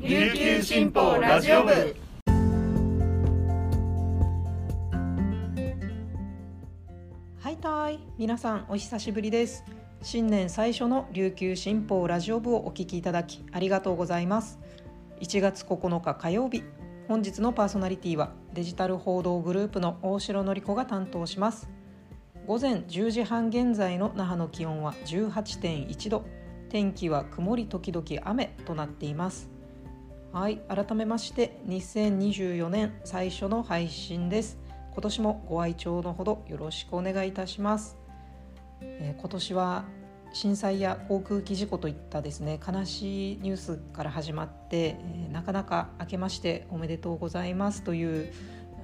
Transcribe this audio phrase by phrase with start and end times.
[0.00, 1.72] 琉球新報ラジオ部。
[7.40, 9.64] はいたい皆さんお久しぶりです。
[10.00, 14.60] 新年最初の琉球新報ラジオ部をお聞きいただきありがとうございます。
[15.20, 16.62] 1月9日火曜日
[17.08, 21.68] 本日のパーソナリティはデジタル報道グループの大城の子が担当します。
[22.46, 26.24] 午前10時半現在の那覇の気温は18.1度。
[26.68, 29.57] 天気は曇り時々雨となっています。
[30.32, 34.58] はい改めまして2024年最初の配信です。
[34.98, 37.96] 今年もご愛聴のほどよろしくお願いいたします、
[38.80, 39.84] えー、今年は
[40.32, 48.32] 震災や航空機事故といったですね悲しいニュースから始まって、えー、なかなか明けましておめでとうございますという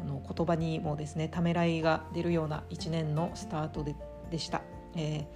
[0.00, 3.96] あの言葉にもですねためらいが出るような1年のスタートで
[4.30, 4.62] でした、
[4.94, 5.26] え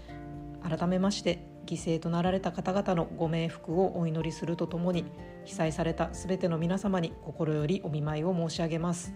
[0.62, 5.06] ー、改めまして犠牲となられた方々のご冥福をお祈りするとともに
[5.48, 9.14] 被災された全ての皆様に心よりお見舞いを申し上げます。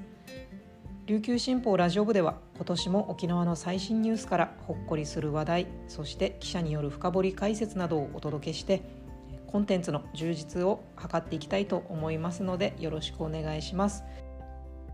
[1.05, 8.83] 琉球新報ラジオ部では今年も沖縄の最新ニュースからほっこりする話題そして記者による深掘り解説などをお届けして
[9.49, 14.05] コンテンツの充実を図っていきたいと思いますのでよろしくお願いします。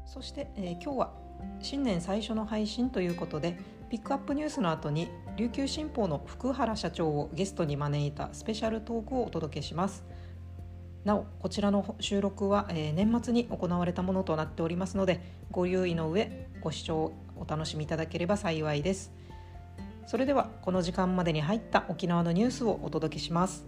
[0.06, 1.12] そして、えー、今日は
[1.60, 3.58] 新年最初の配信ということで
[3.90, 10.04] ピックアップニュースの後に琉球新報の福原社長をゲストに招いたスペシャルトークをお届けします。
[11.04, 19.12] なおこちらの収録は、えー、年末に行われたものとなっておりますのでご留意の上ご視聴お楽しみいただければ幸いです。
[20.06, 23.66] それではこの時間までに入った沖縄のニュースをお届けします。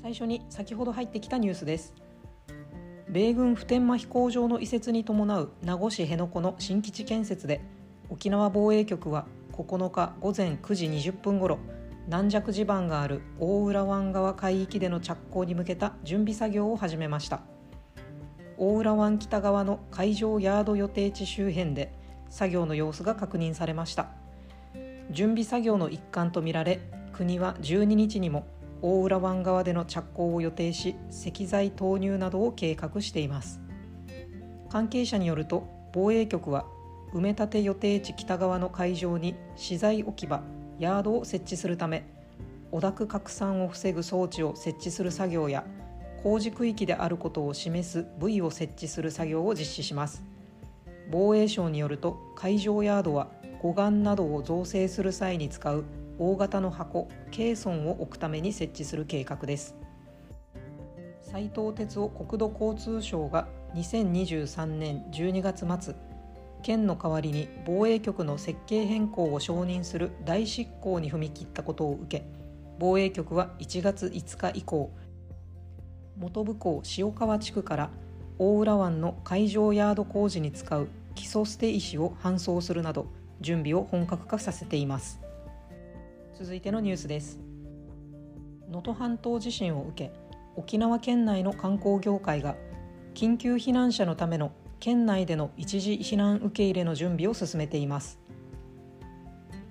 [0.00, 1.94] 最初に先ほど入ってきたニュースです。
[3.10, 7.62] 米軍普天間飛行場の移設に伴う名護市辺野古の新基地建設で
[8.10, 11.58] 沖縄防衛局は9日午前9時20分ごろ
[12.08, 17.42] 軟弱地盤がある大浦湾側海域での着工に向けた準備作業を始めました。
[18.56, 21.92] 大浦湾北側の海上ヤード予定地周辺で
[22.30, 24.08] 作業の様子が確認されました。
[25.10, 26.80] 準備作業の一環とみられ
[27.12, 28.46] 国は12日にも
[28.80, 33.60] 大浦湾側での着工を予定し石材投入などを計画しています。
[34.70, 36.64] 関係者によると防衛局は
[37.12, 40.42] 埋め立て予定地北側の海上に資材置き場
[40.78, 42.04] ヤードを設置するため
[42.70, 45.64] 汚濁拡散を防ぐ装置を設置する作業や
[46.22, 50.24] 工事区域であることを示す部位を設置する作業を実施します。
[51.10, 53.28] 防衛省によると海上ヤードは
[53.62, 55.84] 護岸などを造成する際に使う
[56.18, 59.74] 大型の箱ケーソンを置くために設置する計画です。
[61.22, 65.94] 斉藤鉄夫国土交通省が2023年12月末
[66.62, 72.26] 県の代わりに防衛局の設計変更を承認する大執行に踏み切ったことを受け
[72.78, 74.92] 防衛局は1月5日以降
[76.20, 77.90] 本部港塩川地区から
[78.38, 83.06] 大浦湾の海上ヤード工事に使う基礎捨て石を搬送するなど
[83.40, 85.20] 準備を本格化させています。
[86.34, 87.40] 続いてのニュースです。
[88.68, 90.12] 能登半島地震を受け
[90.56, 92.54] 沖縄県内の観光業界が
[93.18, 98.20] 緊急避難者のための県内での一時避難受け入れの準備を進めています。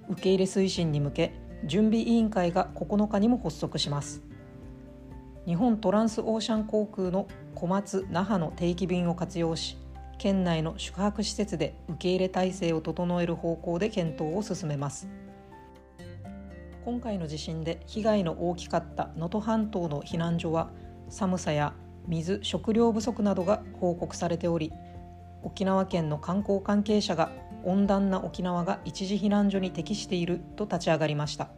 [0.10, 4.22] 受け入れ推進に向け準備委員会が9日にも発足します。
[5.46, 9.78] 日本トランスオーシャン航空の小松那覇の定期便を活用し
[10.18, 15.08] 県内の宿泊施設で受け入れ体制を整える方向で検討を進めます。
[16.84, 20.70] 今回の地震で被害の大きかった能登半島の避難所は
[21.08, 21.74] 寒さや
[22.08, 24.72] 水食料不足などが報告されており
[25.44, 27.32] 沖縄県の観光関係者が
[27.64, 31.50] 温暖な沖縄が一時避難所に適していると立ち上がりました。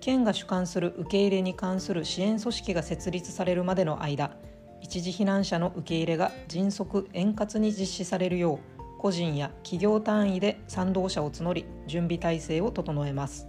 [0.00, 4.36] 県が主管する受け入れに関する支援組織が設立されるまでの間
[4.80, 13.48] 一時避難者の受け入れが迅速円滑に実施されるよう個人や企業単位で賛同者を募り準備体制を整えます。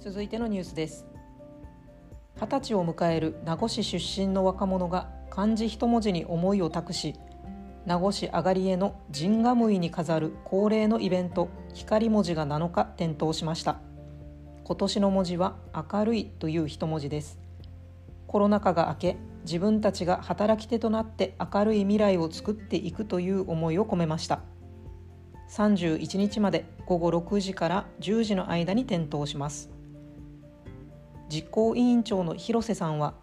[0.00, 1.06] 続いてのニュースです。
[2.38, 7.14] 二十歳を迎える名護市出身の若者が漢字一文字に思いを託し
[7.86, 13.80] 名護市あがりへの神賀ムイに飾る恒例のイベント光文字が7日点灯しました。
[14.64, 17.38] 今年の文字は明るいという一文字です。
[18.26, 24.40] コロナ禍が明け自分たちが働き手となって明るい未来を作っていくという思いを込めました。
[25.52, 29.75] 31日まで午後6時から10時の間に点灯します。
[31.28, 33.14] 実行委員長の広瀬さんは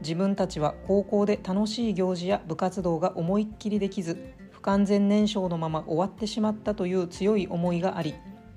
[0.00, 8.14] 自分たちは高校で楽しい行事や部活動が思いっきりできず不完全燃焼のまま終わってしまったという強い思いがあり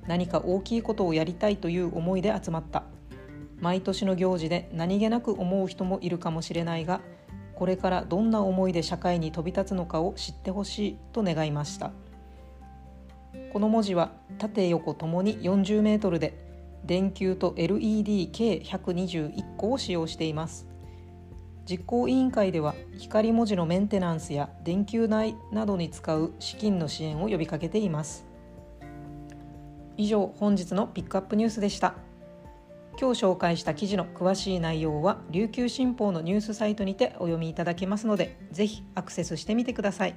[0.07, 2.83] 何か大きいことをやりたいという思いで集まった。
[3.59, 6.99] 毎年の行事で何気なく思う人もいるかもしれないが
[7.53, 11.91] これからどんな思いで社会に飛び立つのかを知ってほしいと願いました。
[13.53, 16.50] この文字は縦横ともに40メートルで
[16.85, 20.67] 電球と LED 計121個を使用しています。
[21.69, 28.25] 実行委員会では光文字のメンテナンスや電球内などに使う資金の支援を呼びかけています。
[29.97, 31.95] 以上本日のピックアップニュースでした。
[32.99, 40.15] 今日紹介した記事の詳しい内容は琉球新報のニュースサイトにてお読みいただけますのでぜひアクセスしてみてください。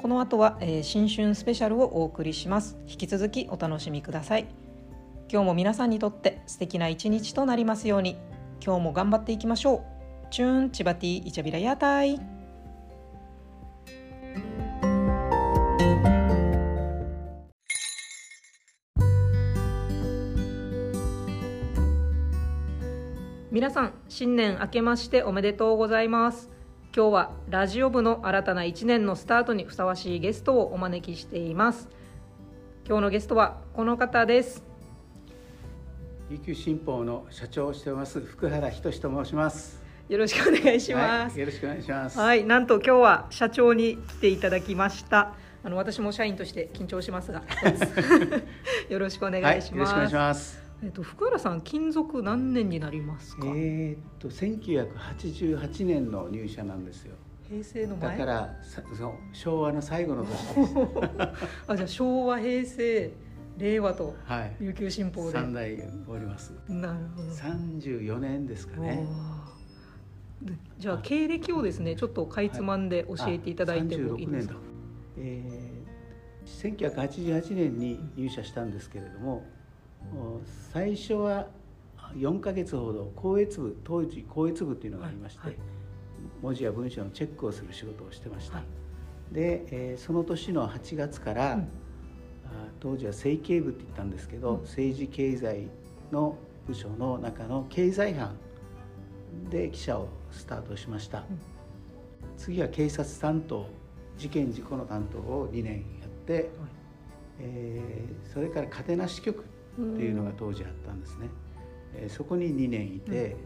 [0.00, 2.76] この後は、えー、新春スペシャルをお送りします。
[2.86, 4.65] 引き続きお楽しみください。
[5.28, 8.16] 今日も皆さんにとって素敵な一日となりますように。
[8.64, 9.82] 今日も頑張っていきましょう。
[10.30, 12.20] チューンチバティイチャビラヤタイ
[23.50, 26.50] 皆さん新年明けましておめでとうございます。
[26.94, 31.88] 今日はラジオ部の新たな1年のスタートにふさわしいゲストをお招きしています。
[32.86, 34.65] 今日のゲストはこの方です。
[36.28, 39.80] 琉球新報の社長をしてます福原仁と申します。
[40.08, 42.18] よろしくお願いします、はい、よろしくお願いします。
[42.18, 45.34] はいなんと今日は社長に来ていただきました。
[45.62, 47.44] あの私も社員として緊張しますが。
[48.90, 50.60] よろしくお願いします、はい、よろしくお願いします。
[50.82, 53.46] えっと、福原さん勤続何年になりますか？
[53.46, 57.14] えー、っと1988年の入社なんですよ。
[57.48, 60.74] 平成のだからそう昭和の最後の年です。
[61.70, 63.12] あじゃあ昭和平成
[63.56, 64.14] 令和と
[64.60, 66.52] 琉球新報で、はい、代おります。
[66.68, 67.28] なるほど。
[67.28, 69.06] 34年ですかね。
[70.78, 74.62] じゃあ経歴をですねちょっとかいつまんで教えていただいてもいいですか、はい、
[75.16, 79.44] えー、1988年に入社したんですけれども
[80.72, 81.46] 最初は
[82.14, 85.60] 4か月ほど校閲部当時校閲部っていうのがありまして、はいはい、
[86.42, 88.62] 文字や文章のチェックをする仕事をしてました、は
[89.32, 91.68] い、で、えー、その年の8月から、うん
[92.80, 95.68] 当時は政経部って言ったんですけど、うん、政治経済
[96.12, 96.36] の
[96.66, 98.36] 部署の中の経済班
[99.50, 101.24] で記者をスタートしました、うん、
[102.36, 103.66] 次は警察担当
[104.18, 106.44] 事件事故の担当を2年やって、はい、
[107.40, 109.44] えー、それから嘉手納支局っ
[109.76, 111.28] ていうのが当時あったんですね、
[111.94, 113.36] えー、そこに2年いて、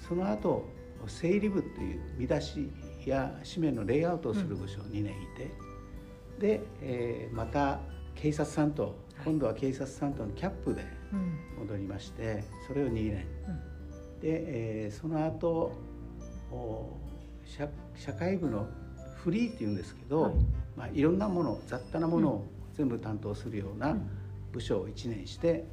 [0.00, 0.64] うん、その後
[1.06, 2.70] 整理部っていう見出し
[3.04, 5.52] や紙面のレイアウトをする部署2年いて、
[6.38, 7.80] で、えー、また
[8.16, 10.84] 警察担当今度は警察担当のキャップで
[11.58, 13.26] 戻りまして、それを2年、
[14.20, 15.72] で、えー、その後
[17.44, 18.66] 社社会部の
[19.16, 20.32] フリーっていうんですけど、はい。
[20.76, 23.96] まあ、いろんなもの雑多なものを全部担当するような
[24.52, 25.64] 部署を1年して、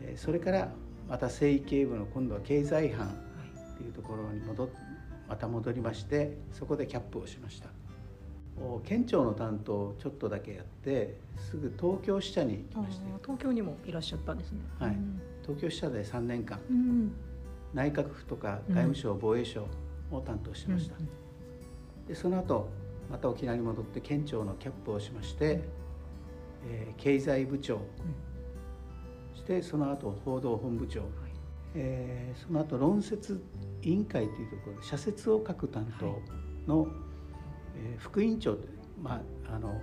[0.00, 0.68] えそれから
[1.08, 3.08] また政経部の今度は経済班
[3.74, 4.70] っていうところに戻
[5.28, 7.68] また戻りましてそこでキャップをしました。
[8.84, 13.06] 県庁の担当をちょっとだけやってすぐ東京支社に行きまして。
[13.22, 14.60] 東京にもいらっしゃったんですね。
[14.78, 14.96] はい、
[15.42, 17.12] 東京支社で3年間、うん、
[17.72, 19.66] 内閣府とか外務省、防衛省
[20.10, 20.96] を担当しました、
[22.06, 22.68] でその後
[23.10, 25.60] また沖縄に戻って県庁のキャップをしまして、
[26.66, 27.80] えー、経済部長、
[29.34, 31.10] してその後報道本部長、はい、
[31.74, 33.42] えー、その後論説
[33.82, 36.20] 委員会というところで社説を書く担当
[36.66, 37.03] の、はい
[37.76, 38.60] えー、副委員長で、
[39.00, 39.80] まあ、あの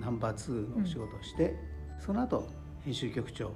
[0.00, 1.54] ナンバー2の仕事をして、
[1.96, 2.48] うん、その後
[2.84, 3.52] 編集局長。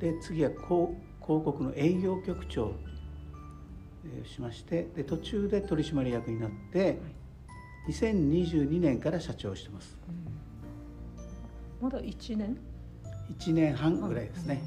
[0.00, 0.92] で次は広
[1.22, 2.74] 告の営業局長を
[4.26, 9.96] しましてで途中で取締役になって、はい、2022年から社長をしてます、
[11.80, 12.58] うん、まだ1年
[13.38, 14.62] ?1 年半ぐらいですね、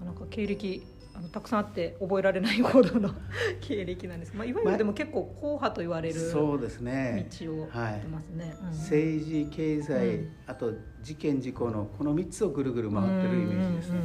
[0.00, 3.10] なかなか経歴あのたくさんあって覚えられないほどの
[3.60, 4.34] 経歴なんです。
[4.34, 7.28] まあ、いわゆるでも結構硬派と言われるそうですね。
[7.40, 8.56] 道をやってますね、はい。
[8.60, 13.98] うん、政治経済、うん、あと事件事故のこの3つをぐるぐる回ってるイメージですね。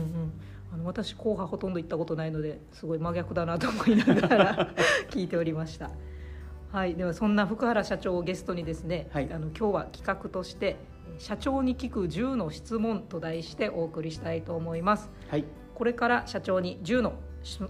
[0.74, 4.74] あの私硬派ほとんど行ったことないのですごい真逆だなと思いながら
[5.10, 5.92] 聞いておりました。
[6.72, 10.76] はい、ではそんな福原社長をゲストにですね、はい、あの今日は企画として
[11.18, 15.10] 社長に聞く10の質問と題してお送りしたいと思います。
[15.30, 15.46] はい。
[15.78, 17.14] これから社長に10の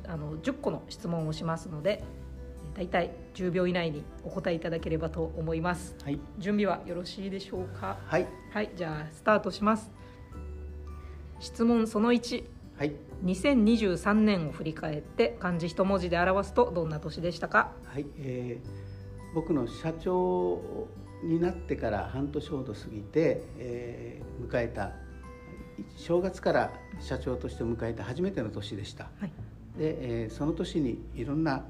[0.08, 2.06] あの10個の質問をしますので
[2.74, 7.98] だいたい10秒以内にお答えいただければと思います、はい、準備はよろしいでしょうか？
[8.06, 9.92] はい、はい、じゃあスタートします。
[11.42, 12.46] 質問その1、
[12.78, 12.94] はい、
[13.26, 17.74] 2023年を振り返って漢字一文字で表すとどんな年でしたか？
[17.84, 20.88] はい、えー、僕の社長
[21.26, 24.94] になってから半年ほど過ぎて、えー、迎えた
[25.96, 29.32] 正月から社長として迎えた初めての年でした、はい、
[29.78, 31.64] で、えー、その年にいろんな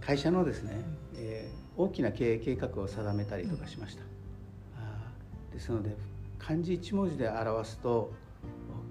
[0.00, 0.80] 会社のですね、
[1.16, 4.02] えー、大きな経営計画を定めたりとかしました、
[4.78, 5.10] あ
[5.52, 5.96] ですので
[6.38, 8.12] 漢字一文字で表すと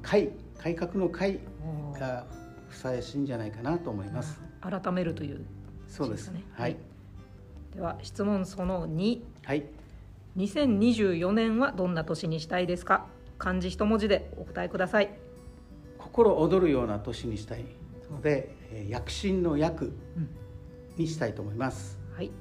[0.02, 1.40] 改改革の改
[2.00, 2.26] が
[2.70, 4.42] ふさわしいんじゃないかなと思います。
[4.62, 5.46] 改めるという、ね、
[5.88, 6.30] そうです。
[6.30, 6.44] ね。
[6.54, 6.76] はい、
[7.74, 9.66] では質問その2はい。
[10.38, 13.08] 2024年はどんな年にしたいですか？
[13.38, 15.10] 漢字一文字でお答えください。
[15.98, 17.66] 心躍るような年にしたい。
[18.12, 18.56] ので
[18.88, 19.94] 躍進の躍
[20.98, 22.32] にしたいと思います、うん、はい。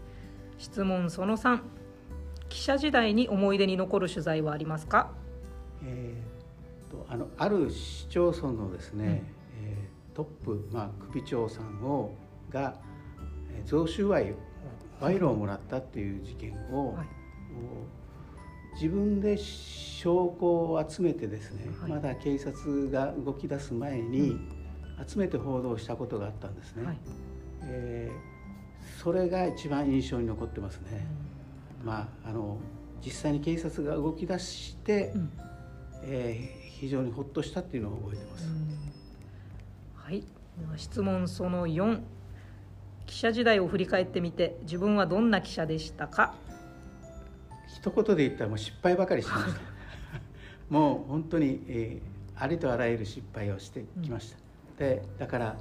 [0.58, 1.60] 質問その3
[2.48, 5.10] 記者時代に思い出に残る取材はありますか、
[5.82, 9.10] えーと、あのある市町村のですね、うん、
[9.66, 12.14] えー、トップ、まあ、首長さんを
[12.50, 12.76] が
[13.64, 14.34] 贈収賄
[15.00, 17.06] 賄賂をもらったっていう事件を、はい、
[18.74, 24.36] 自分で証拠を集めてですね、はい、まだ警察が動き出す前に
[25.08, 26.84] 集めて報道したことがあったんですね。
[26.84, 26.98] はい、
[27.62, 31.06] えー、それが一番印象に残ってますね。
[31.84, 32.58] まああの
[33.04, 35.32] 実際に警察が動き出して、うん、
[36.04, 38.48] えー、非常にほっとしたっていうのを覚えてます。
[39.94, 40.24] はい。
[40.76, 42.00] 質問その4
[43.06, 46.34] 記者時代を振り返ってみて自分はどんな記者でしたか？
[47.74, 49.60] 一言で言ったらもう失敗ばかりしました。
[50.70, 55.56] もう本当に、えー、ありとあらゆる失敗をしてきました、うん、でだから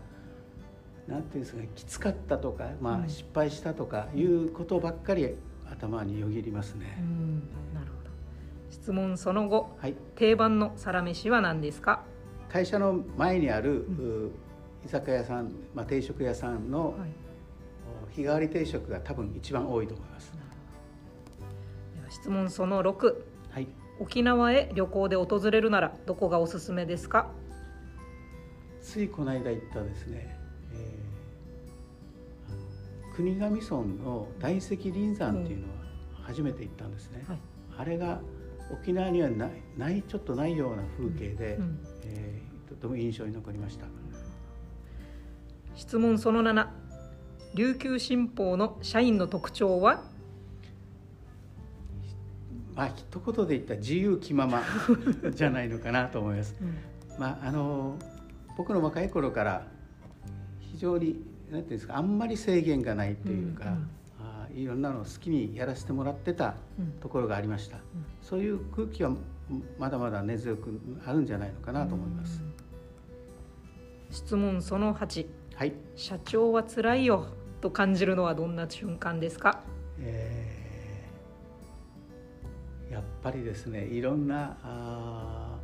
[1.07, 5.35] なんていうんですかきつかったとか、まあ、失敗したとかいうことばっかり
[5.69, 7.39] 頭によぎりますね、うん、
[7.73, 8.09] なるほど。
[8.69, 12.03] 質問その後、はい、定番のサラメシは何ですか？
[12.47, 14.31] 会社の前にある、うん、
[14.85, 17.09] 居酒屋さん、まあ、定食屋さんの、はい。
[18.11, 20.31] 日替わり定食が多分一番多いと思います。
[22.13, 23.15] 質問その6、
[23.49, 23.67] はい、
[23.99, 27.31] 沖縄へ旅行で訪れるならどこがおすすめですか？
[28.83, 30.37] ついこの間行ったですね、
[30.73, 35.73] えー、国頭村の大石林山っていうのは
[36.21, 37.39] 初めて行ったんですね、はい、
[37.79, 38.21] あれが
[38.71, 41.63] 沖縄にはないないちょっとないような風景で、うん。
[41.63, 43.87] うん、えー、とても印象に残りました。
[45.75, 46.67] 質問その7
[47.55, 50.03] 琉球新報の社員の特徴は？
[52.75, 54.63] まあ一言で言ったら自由気まま
[55.31, 56.55] じゃないのかなと思います。
[56.61, 57.97] うん、まああの
[58.57, 59.67] 僕の若い頃から
[60.59, 63.87] 非常になんていうんですかあんまり制限がないというか、うんうん、
[64.19, 66.55] あいろんなのを好きにやらせてもらってた
[66.99, 67.77] ところがありました。
[67.77, 67.83] うん、
[68.21, 69.11] そういう空気は
[69.77, 72.41] まだまだ根強くあるんじゃないのかなと思います。
[74.13, 75.25] 質問その8、
[75.55, 77.27] はい、社長は辛いよ
[77.61, 79.63] と感じるのはどんな瞬間ですか、
[79.99, 80.52] えー、
[82.93, 85.57] やっぱりですねいろんなあ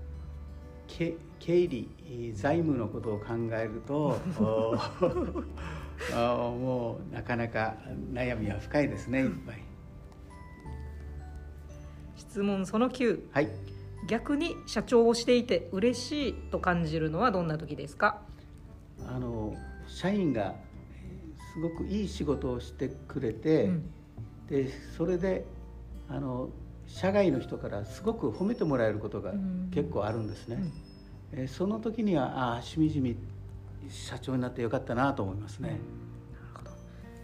[0.87, 1.87] 経理
[2.33, 4.19] 財務のことを考えると
[6.11, 6.17] あ
[6.59, 7.75] もうなかなか
[8.11, 9.63] 悩みは深いですねいっぱい。
[12.15, 13.49] 質問その9、はい、
[14.07, 18.21] 逆に社長をしていて嬉しいと感じるのはどんな時ですか？
[19.07, 19.55] あの
[19.87, 20.55] 社員が
[21.53, 23.89] すごくいい仕事をしてくれて、うん、
[24.47, 25.45] でそれで
[26.07, 26.49] あの
[26.89, 29.31] 社外の人からすごく褒めてもらえることが
[29.71, 30.57] 結構あるんですね。
[31.33, 33.15] うん、えその時にはああしみじみ
[33.89, 35.69] 社長になってよかったなと思いますね。
[35.69, 35.81] なる
[36.53, 36.71] ほど。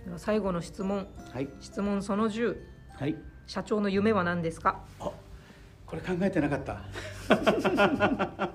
[0.05, 2.57] では最後の質問、はい、質問その10、
[2.93, 3.15] はい、
[3.47, 4.79] 社長の夢は何ですか？
[4.99, 5.11] あ
[5.85, 6.81] これ考えてなかった。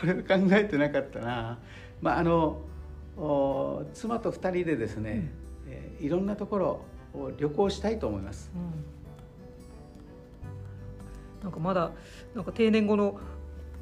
[0.00, 1.58] これ考えてなかったな。
[2.00, 2.60] まああの
[3.94, 5.30] 妻と2人でですね、
[5.66, 6.80] うん、えー、いろんなところ
[7.14, 8.97] を旅行したいと思います、うん、
[11.42, 11.92] なんかまだ
[12.34, 13.18] なんか定年後の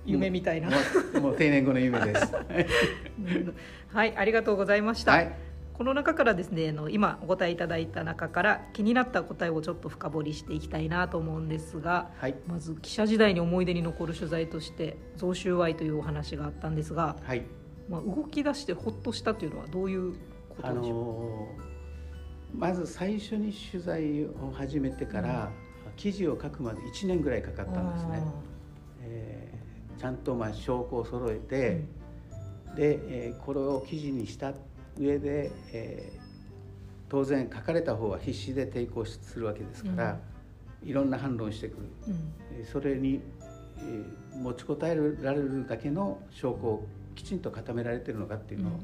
[0.04, 0.68] 夢みたいな、
[1.14, 2.32] うん、もう定年後の夢です。
[3.92, 4.16] はい。
[4.16, 5.32] ありがとうございました、はい、
[5.74, 17.42] この中からですねあの今お答えいただいた中から気になった答えをちょっと深掘りしていきたいなと思うんですが、はい、まず記者時代に思い出に残る取材として贈収賄というお話があったんですが、はい。
[17.88, 20.14] まあ、動き出してほっとしたというのはどういう
[20.48, 21.48] ことでしょ
[22.54, 22.56] う？
[22.56, 25.50] まず最初に取材を始めてから、
[25.96, 28.22] 記事を書くまで1年ぐらいかかったんですね。
[29.02, 31.82] えー、ちゃんとまあ証拠を揃えて、
[32.70, 34.52] うん、で、えー、これを記事にした
[34.98, 36.20] 上で、えー、
[37.08, 40.18] 当然書かれた方は必死で抵抗するわけですから、
[40.82, 41.88] うん、いろんな反論してくる、
[42.58, 43.20] うん、それに、
[43.78, 48.80] えー、持ちこたえられるだけの証拠をきちんと固められてるのかっていうのを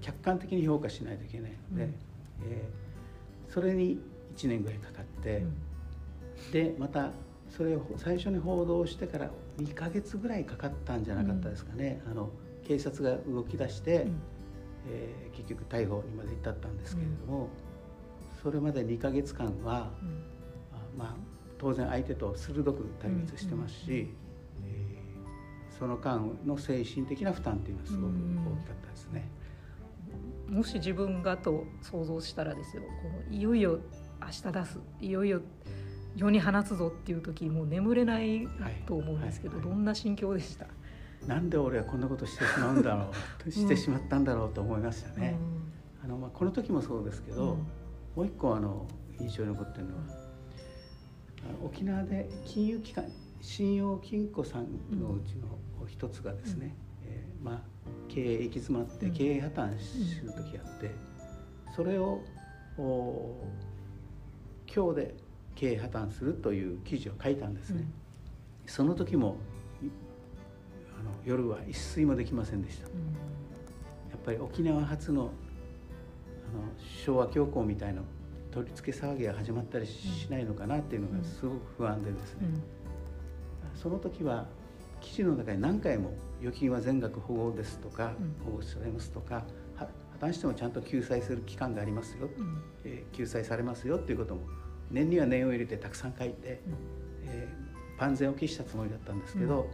[0.00, 1.94] 客観的に評価しないといけないので、うん、
[2.46, 3.98] えー、それに
[4.36, 5.56] 1年ぐらいかかって、うん、
[6.52, 7.10] でまた
[7.48, 12.30] それを最初に報道してから2か月ぐらいかかったんじゃなかったですかね、うん、あの
[12.66, 14.06] 警察が動き出して、
[14.88, 17.48] えー結局逮捕にまで至ったんですけれども、
[18.42, 20.22] それまで2ヶ月間は、うん。
[20.72, 21.16] あまあ、
[21.58, 24.94] 当然相手と鋭く対立してますし、うんうんえー
[25.78, 29.28] その間の精神的な負担っていうのはすごく大きかったですね。
[30.48, 32.88] もし自分がと想像したらですよこ
[33.28, 33.80] のいよいよ
[34.22, 35.40] 明日出すいよいよ
[36.16, 38.46] 世に放つぞっていう時もう眠れない
[38.86, 40.66] と思うんですけど、どんな心境でした、
[41.26, 43.10] なんで俺はこんなことしてしまうんだろ
[43.46, 43.50] う？
[43.50, 45.36] してしまったんだろうと思いましたね。
[46.02, 47.36] あのまあ、この時もそうですけうん。
[47.36, 47.44] ど、
[48.16, 48.86] もう一個あの
[49.18, 50.02] 印象に残ってるのは
[51.48, 53.04] あの沖縄で金融機関
[53.40, 54.66] 信用金庫さん
[54.98, 57.62] のうちの一つがですね、えーまあ、
[58.08, 59.12] 経営行き詰まってうん。
[59.12, 60.90] 経営破綻する時があって、
[61.74, 62.20] それを
[62.78, 63.46] お
[64.74, 65.14] 今日で
[65.54, 67.84] 経営破綻するという記事を書いたんですね。
[68.66, 69.36] その時も
[69.82, 69.86] い
[70.98, 72.86] あの夜は一睡もできませんでした。
[72.86, 72.90] や
[74.16, 75.30] っぱり沖縄発のあの
[77.04, 78.02] 昭和恐慌みたいな
[78.50, 82.48] 取り付け騒ぎが始まったりしないのかなっていうのがすごく不安でですね、
[83.74, 84.46] その時は
[85.00, 88.52] 記事の中に何回も預金は全額保護ですとか、うん。
[88.52, 89.44] 保護されますとか
[89.76, 89.88] は
[90.20, 92.62] 破綻してもちゃんと救済する期間がありますよ、うん。
[92.84, 94.42] えー救済されますよっていうことも
[94.90, 96.60] 念には念を入れてたくさん書いて、
[97.24, 97.64] えー
[97.96, 99.70] 万全を期したつもりだったんですけど、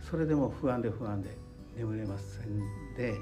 [0.00, 1.36] それでも不安で不安で
[1.76, 3.16] 眠れませんで、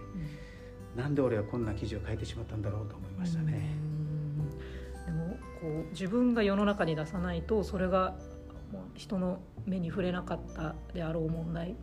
[0.94, 3.74] なんで俺はこんな記事を書いてしまったんだろうと思いましたね。
[5.08, 5.16] うん。
[5.16, 8.14] でもこう自分が世の中に出さないとそれが
[8.94, 11.74] 人の目に触れなかったであろう問題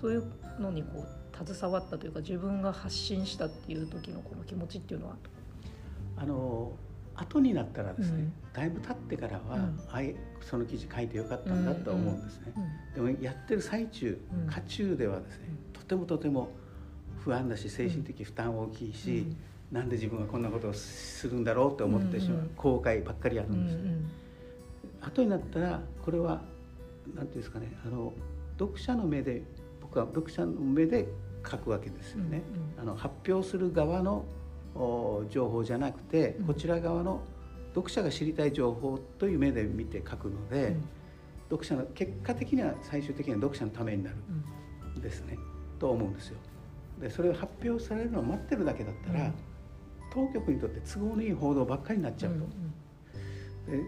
[0.00, 0.24] そういう
[0.58, 5.16] のにこう携わったというか自分が発信したっていう時のこの気持ちっていうのは？
[6.16, 6.72] あの
[7.16, 8.32] 後になったらですね、うん。
[8.52, 9.80] だいぶ経ってからは、うん。
[9.90, 12.52] あいその記事書いてよかったんだと思うんですね、
[12.94, 14.50] でもやってる最中うん。
[14.50, 16.48] 渦中ではですね、とてもとても
[17.20, 19.26] 不安だし精神的負担大きいし、
[19.72, 22.50] なんで自分がこんなことをするんだろうって思ってしまう、うんうん。
[22.56, 23.92] 後悔ばっかりあるうんんですね、
[25.00, 26.42] 後になったらこれは
[27.14, 28.12] 何ていうんですかねあの
[28.58, 29.42] 読者の目で
[29.80, 31.08] 僕は読者の目で
[31.48, 32.42] 書くわけですよね、
[32.78, 34.24] あの発表する側のお
[35.30, 36.46] 情報じゃなくて、うん。
[36.46, 37.22] こちら側の
[37.74, 40.84] 読者が知りたい情報という目で見て書くので、うん。
[41.50, 44.16] 読者の結果的には最終的には読者のためになる
[44.94, 45.00] うん。
[45.00, 45.38] んですね。
[45.78, 46.38] と思うんですよ。
[47.00, 49.34] でそれを発表されるのを待ってるだけだったら、うん。
[50.12, 52.38] 当局にとって都合のいい報道ばっかりになっちゃうと。
[53.70, 53.82] で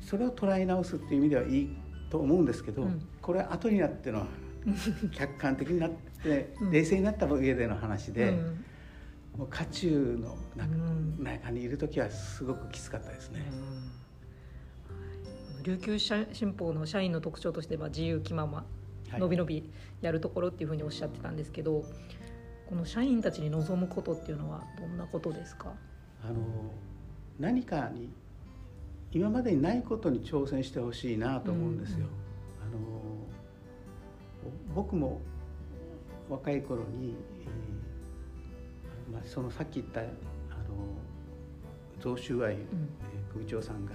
[0.00, 1.76] それを捉え直すっていう意味ではいい
[2.10, 3.06] と思うんですけど、うん。
[3.20, 4.26] これは後になっての
[5.12, 5.90] 客観的になっ
[6.22, 6.70] て、うん。
[6.70, 8.64] 冷静になった上での話で、うん
[9.36, 13.50] もう渦中の中,、にいる時はすごくきつかったですね。
[15.62, 16.26] 琉球新
[16.58, 18.64] 報の社員の特徴としては自由気まま
[19.10, 19.20] はい。
[19.20, 21.84] のびのびやるところっていうふうにおっしゃってたんですけど
[22.68, 25.74] この社員たちに望むことっていうのはどんなことですか、
[26.22, 26.36] あの
[27.38, 28.12] 何かに
[29.10, 32.06] 今までにないことに挑戦してほしいなと思うんですよ。
[32.62, 32.78] あの
[34.72, 35.20] 僕も
[36.28, 37.79] 若い頃に、えー
[39.12, 40.10] まあ、そのさっき言ったあの
[42.00, 42.66] 贈収賄、えー
[43.32, 43.92] 副長さんが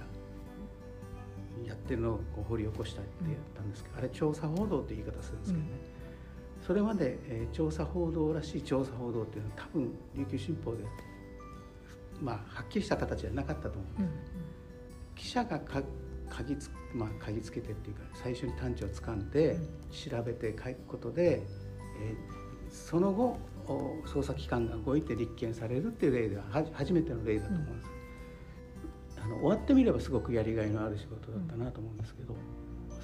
[1.64, 5.70] やってるのを掘り起こしたって言ったんですけど、あれ調査報道って言い方するんですけどね、
[6.66, 10.84] それまで、えー調査報道らしい調査報道っていうのは多分琉球新報で
[12.20, 14.02] まあはっきりした形じゃなかったと思う。
[14.02, 14.08] うん。
[15.14, 15.82] 記者がか
[16.30, 19.58] 鍵つ,、まあ、鍵つけてっていうか最初に探知をつかんで
[19.90, 21.42] 調べて書くことで、
[22.00, 22.36] えー
[22.68, 27.90] その後お捜査機関が動いて立件されるっていう例ではは初めての例だと思うんです、
[29.24, 32.34] あの終わってみればすごくやりがいのある仕事だったなと思うんですけど、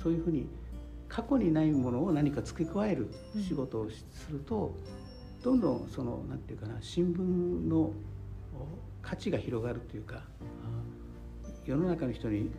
[0.03, 0.49] そういうふうに
[1.09, 3.11] 過去にないものを何か付け加える
[3.47, 4.75] 仕事をしすると、
[5.43, 7.21] どんどんそのなんていうかな新聞
[7.69, 7.95] のお
[9.03, 10.23] 価値が広がるというかあ
[11.65, 12.51] 世の中の人に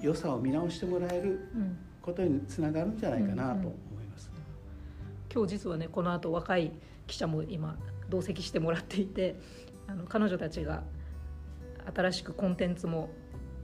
[0.00, 3.74] 良さを見直してもらえるうんことにつながるんじゃないかなと。
[5.32, 6.72] 今日実はねこの後若い
[7.06, 7.76] 記者も今
[8.08, 9.36] 同席してもらっていて
[9.86, 10.82] あの彼女たちが
[11.94, 13.10] 新しくコンテンツも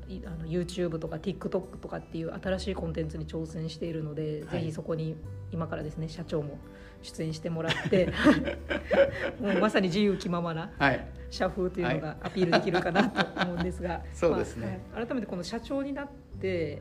[0.09, 1.49] いあの YouTube とか TikTok
[1.79, 4.61] とかっていう新しいコンテンツに挑戦しているので、はい。
[4.61, 5.17] ぜひそこに
[5.53, 6.59] 今からですね社長も
[7.03, 8.13] 出演してもらって
[9.41, 14.03] もうまさに自由気ままなはい、社風というのがアピールできるかなと思うんですが。
[14.13, 14.81] そうですね。
[14.93, 15.07] まあはい。
[15.07, 16.24] 改めてこの社長になって、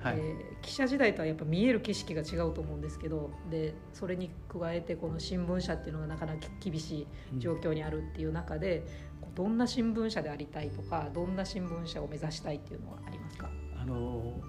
[0.03, 0.17] はい。
[0.17, 8.85] えー記者時代とはやっぱ見える景色が違うと思うんですけどでそれに加えてこの新聞社っていうのがなかなか厳しい状況にあるっていう中で、
[9.19, 13.49] こうどんな新聞社でありたいとかどんな新聞社を目指したいっていうのはありますか、
[13.81, 14.39] あの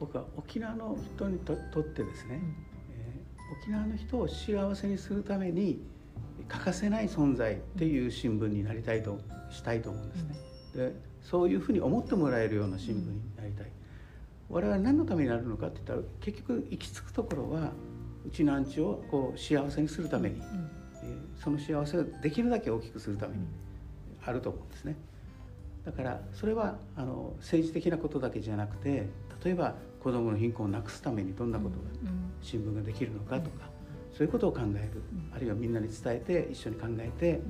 [0.00, 2.40] 僕は沖縄の人にととってですね、
[2.90, 5.82] えー沖縄の人を幸せにするために
[6.48, 9.20] 欠かせない存在っていう新聞になりたいと
[9.50, 10.34] したいと思うんですね。
[10.74, 13.66] でそういうふうに思ってもらえるような新聞になりたい。
[14.54, 17.72] 我々何のためになるのかって言ったら結局行き着くところは
[18.24, 20.84] うちのアンチをこう幸せにするために、えー
[21.42, 23.44] その幸せをできるだけ大きくするために
[24.24, 24.96] あると思うんですね。
[25.84, 29.10] だからそれはあの政治的なことだけじゃなくて
[29.44, 33.68] 例えば子どもの貧困をなくすためにどんなことが新聞ができるのかとか
[34.16, 35.02] そういうことを考える。
[35.34, 37.40] あるいはみんなに伝えて一緒に考えて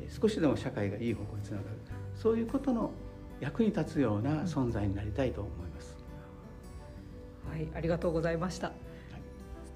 [0.00, 1.68] えー少しでも社会がいい方向につながる。
[2.14, 2.92] そういうことの
[3.40, 6.01] 役に立つような存在になりたいと思います。
[7.52, 8.68] はい、ありがとうございました。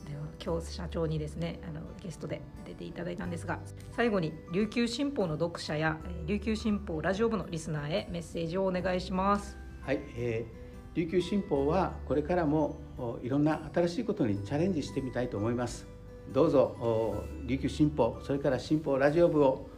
[0.09, 3.59] では今日社長にですねあのゲストで出ていただいたんですが
[3.95, 9.59] 最後に琉球新報の読者やえー琉球新報ラジオ部のリスナーへメッセージをお願いします。
[9.83, 15.87] はい、えー、琉球新報はこれからもおいろんな新しいことにチャレンジしてみたいと思います。
[16.33, 19.69] どうぞお琉球新報それから新報ラジオ部を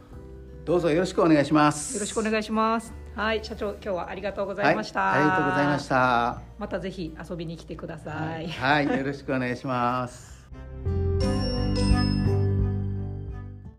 [0.63, 1.95] どうぞよろしくお願いします。
[1.95, 2.93] よろしくお願いします。
[3.15, 5.01] はい、社長今日はありがとうございました。
[5.01, 6.41] はい、ありがとうございました。
[6.57, 8.47] またぜひ遊びに来てください。
[8.47, 10.28] はい、はい、よろしくお願いします。